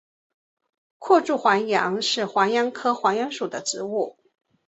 [0.97, 4.17] 阔柱黄杨是黄杨科黄杨属的植物。